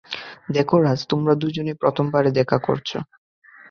[0.49, 2.97] দেখো রাজ, তোমরা দুজনই প্রথমবারের দেখা করেছো।